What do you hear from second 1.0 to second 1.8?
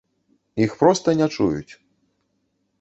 не чуюць.